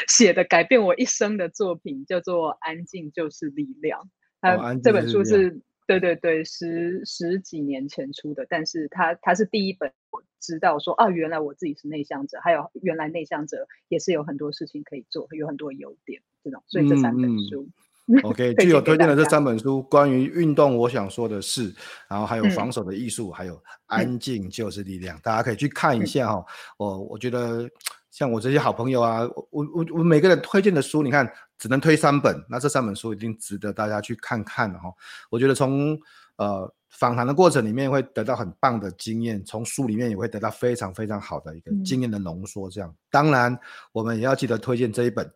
[0.07, 4.03] 写的改变我一生的作品，叫做《安静就是力量》。
[4.43, 5.63] 他、哦、这本书是。
[5.87, 17.63] 对对对，十十几年前出的，但是他他是第一本我知道说啊，原来我自己是内向者，还有原来内向者也是有很多事情可以做，有很多优点这种，所以这三本书。
[17.63, 21.75] 嗯嗯、 OK，具有推荐的这三本书，关于运动，我想说的是，
[22.09, 26.45] 然后还有防守的艺术，嗯、还有安静就是力量，嗯、大家可以去看一下哈、哦。
[26.79, 27.71] 我、嗯、我觉得。
[28.17, 34.91] 像我这些好朋友啊，我我我每个人推荐的书，你看只能推三本，那这三本书一定值得大家去看看哈。
[35.29, 35.95] 我觉得从
[36.37, 42.71] 呃访谈的过程里面会得到很棒的经验，从书里面也会得到非常非常好的一个经验的浓缩。
[42.71, 43.55] 这样，嗯、当然
[43.93, 45.27] 我们也要记得推荐这一本《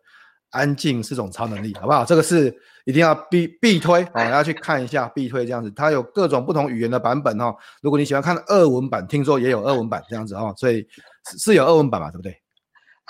[0.49, 2.03] 安静是种超能力》，好不好？
[2.03, 2.47] 这个是
[2.85, 5.69] 一定要必必推哦，要去看一下必推这样子。
[5.69, 7.55] 它有各种不同语言的版本哦。
[7.83, 10.83] 如果你喜欢看俄文版，听说也有俄文版这样子哦，所以
[11.37, 12.35] 是有俄文版嘛，对不对？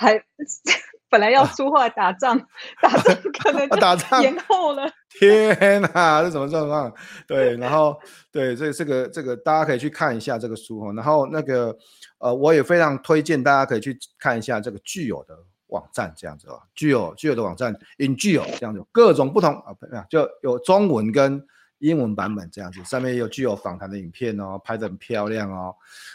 [0.02, 0.20] 还
[1.08, 2.36] 本来要出话打仗，
[2.82, 4.90] 啊、打仗可能打仗延后了。
[5.20, 6.92] 天哪，这什么状况？
[7.26, 7.96] 对，然后
[8.32, 10.92] 对，这这个这个大家可以去看一下这个书哈。
[10.94, 11.76] 然后那个
[12.18, 19.72] 呃，我也非常推荐大家可以去看一下这个具有的网站，这样子啊，具有具有的网站，in 具有这样子，各种不同啊，
[20.10, 21.46] 就有中文跟。
[21.82, 25.74] 英文版本这样子，上面也有具有访谈的影片哦，拍得很漂亮哦，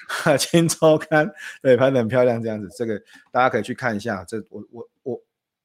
[0.23, 1.27] 《哈今周刊》
[1.61, 2.97] 对，拍得很漂亮这样子，这个
[3.31, 4.23] 大家可以去看一下。
[4.23, 5.21] 这我我我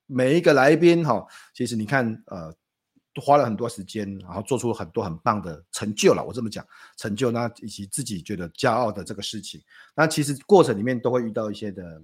[0.07, 1.24] 每一个来宾哈，
[1.55, 2.53] 其实你看呃，
[3.20, 6.24] 花了很多时间，然后做出很多很棒的成就了。
[6.24, 9.62] 我这么讲，成就那以及自己觉得骄傲的这个事情，
[9.94, 12.03] 那其实过程里面都会遇到一些的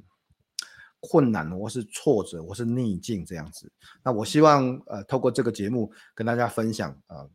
[1.01, 3.71] 困难，或是挫折，或是逆境这样子。
[4.03, 7.29] 那我希望呃，透过这个节目跟大家分享呃，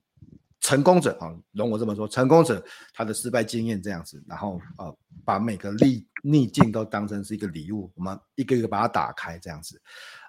[0.64, 9.80] 成功者啊，容我这么说，成功者他的失败经验这样子，然后呃，把每个逆逆境都当成是一个礼物，我们一个一个把它打开这样子。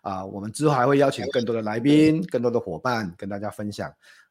[0.03, 3.89] 啊、我们之后还会邀请更多的来宾、更多的伙伴跟大家分享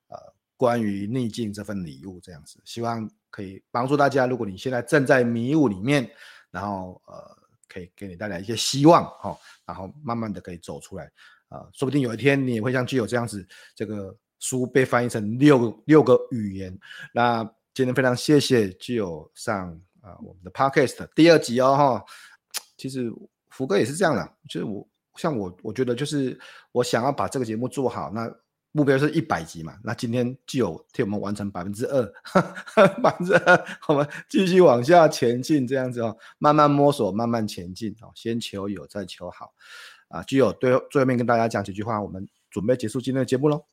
[0.09, 0.17] 呃，
[0.55, 4.27] 关于逆境这份礼物这样子，希望可以帮助大家。
[4.27, 6.07] 如果你现在正在迷雾里面，
[6.51, 7.43] 然后呃。
[7.65, 9.35] 可以给你带来一些希望哈，
[9.65, 11.11] 然后慢慢的可以走出来
[11.47, 13.43] 啊，说不定有一天你也会像具有这样子，
[13.73, 16.77] 这个书被翻译成六六个语言。
[17.13, 19.69] 那今天非常谢谢具有上
[20.01, 22.05] 啊我们的 Podcast 第二集哦哈。
[22.75, 23.09] 其实
[23.49, 24.85] 福哥也是这样的，就是我
[25.15, 26.37] 像我我觉得就是
[26.73, 28.29] 我想要把这个节目做好那。
[28.75, 29.77] 目标是一百集嘛？
[29.83, 32.03] 那今天就有替我们完成百分之二，
[33.03, 39.53] 百分之二，我们继续往下前进，这样子哦，慢慢摸索，慢慢前进哦，先求有，再求好
[40.09, 40.23] 啊！
[40.23, 43.63] 具有对最后面跟大家讲几句话，我们准备结束今天的节目喽。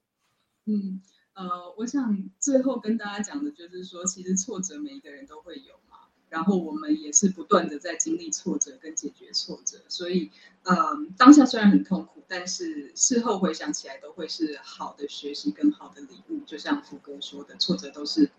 [0.66, 1.00] 嗯，
[1.34, 5.98] 呃，我想最后跟大家讲的就是说，其实挫折每一个人都会有嘛。
[6.28, 10.30] 然后我们也是不断的在经历挫折跟解决挫折，所以，
[10.62, 16.44] 嗯，当下虽然很痛苦，但是事后回想起来都会是好的学习跟好的礼物。
[16.46, 18.30] 就像福哥说的，挫折都是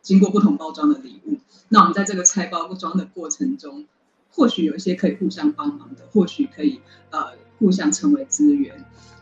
[0.00, 1.38] 经过不同包装的礼物。
[1.68, 3.86] 那我们在这个拆包装的过程中，
[4.30, 6.80] 或许有一些可以互相帮忙的，或许可以
[7.10, 8.74] 呃互相成为资源。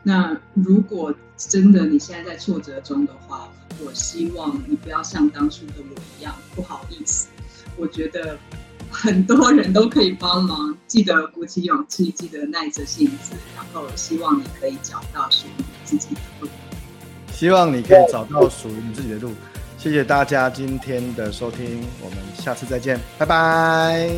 [0.02, 3.46] 那如果真的你现在在挫折中的话，
[3.84, 7.28] 我希望你不要像当初的我一样不好意思。
[7.76, 8.38] 我觉得
[8.90, 16.48] 很多人都可以帮忙，记得鼓起勇气，记得耐着性子，然后希望你可以找到属于你自己的路。
[17.30, 19.32] 希望你可以找到属于你自己的路。
[19.76, 24.10] 谢谢大家今天的收听，我们下次再见，拜拜。